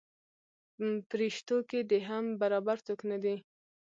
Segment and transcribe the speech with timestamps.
[1.09, 3.35] پریشتو کې دې هم برابر څوک نه دی.